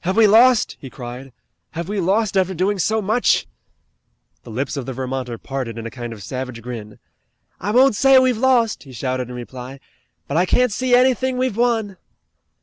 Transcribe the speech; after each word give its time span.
"Have 0.00 0.18
we 0.18 0.26
lost?" 0.26 0.76
he 0.80 0.90
cried. 0.90 1.32
"Have 1.70 1.88
we 1.88 1.98
lost 1.98 2.36
after 2.36 2.52
doing 2.52 2.78
so 2.78 3.00
much?" 3.00 3.46
The 4.42 4.50
lips 4.50 4.76
of 4.76 4.84
the 4.84 4.92
Vermonter 4.92 5.38
parted 5.38 5.78
in 5.78 5.86
a 5.86 5.90
kind 5.90 6.12
of 6.12 6.22
savage 6.22 6.60
grin. 6.60 6.98
"I 7.58 7.70
won't 7.70 7.96
say 7.96 8.18
we've 8.18 8.36
lost," 8.36 8.82
he 8.82 8.92
shouted 8.92 9.30
in 9.30 9.34
reply, 9.34 9.80
"but 10.28 10.36
I 10.36 10.44
can't 10.44 10.72
see 10.72 10.94
anything 10.94 11.38
we've 11.38 11.56
won." 11.56 11.96